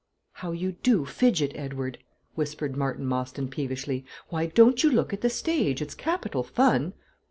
[0.31, 1.99] "How you do fidget, Edward!"
[2.33, 5.79] whispered Martin Mostyn peevishly; "why don't you look at the stage?
[5.79, 6.93] It's capital fun."